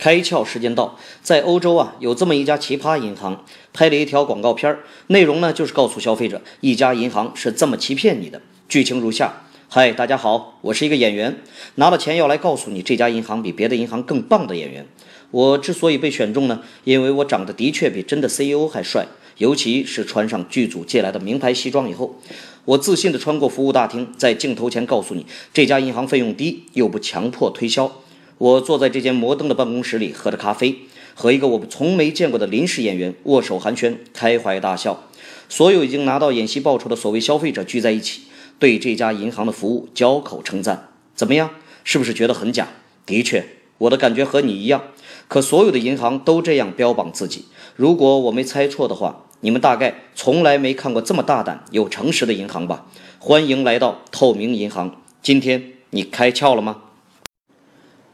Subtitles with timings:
[0.00, 8.40] 开窍时间到，在欧洲啊，有这么一家奇葩银行拍了一条广告片儿，内容呢就是告诉消费者，一家银行是这么欺骗你的。
[8.66, 11.42] 剧情如下：嗨，大家好，我是一个演员，
[11.74, 14.86] 拿了钱要来告诉你这家银行比别的银行更棒的演员。
[15.30, 19.06] 我之所以被选中呢，因为我长得的确比真的 CEO 还帅，
[19.36, 22.16] 尤其是穿上剧组借来的名牌西装以后，
[22.64, 27.92] 我自信地穿过服务大厅，在镜头前告诉你，这家银行费用低，又不强迫推销。
[28.40, 30.78] 我坐在这间摩登的办公室里，喝着咖啡，
[31.14, 35.10] 和一个我从没见过的临时演员握手寒暄，开怀大笑。
[35.50, 38.22] 所有已经拿到演戏报酬的所谓消费者聚在一起，
[38.58, 40.88] 对这家银行的服务交口称赞。
[41.14, 41.50] 怎么样？
[41.84, 42.68] 是不是觉得很假？
[43.04, 43.44] 的确，
[43.76, 44.84] 我的感觉和你一样。
[45.28, 47.44] 可所有的银行都这样标榜自己。
[47.76, 52.86] 如果我没猜错的话，你们大概从来没看过这么大胆又诚实的银行吧？
[53.18, 55.02] 欢迎来到透明银行。
[55.22, 56.84] 今天你开窍了吗？